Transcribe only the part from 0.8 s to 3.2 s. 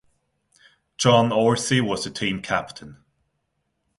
John Orsi was the team captain.